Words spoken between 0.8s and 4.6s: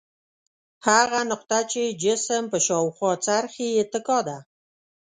هغه نقطه چې جسم په شاوخوا څرخي اتکا ده.